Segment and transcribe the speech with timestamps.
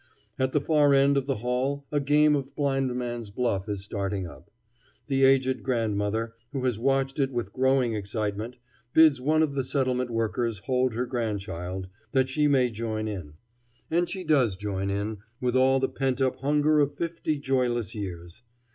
[0.39, 4.49] At the far end of the hall a game of blindman's buff is starting up.
[5.05, 8.55] The aged grandmother, who has watched it with growing excitement,
[8.93, 13.33] bids one of the settlement workers hold her grandchild, that she may join in;
[13.91, 18.41] and she does join in, with all the pent up hunger of fifty joyless years.